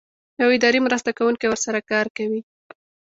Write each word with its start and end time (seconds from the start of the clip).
یو 0.41 0.49
اداري 0.55 0.79
مرسته 0.85 1.09
کوونکی 1.17 1.45
ورسره 1.49 1.79
کار 1.91 2.05
کوي. 2.17 2.41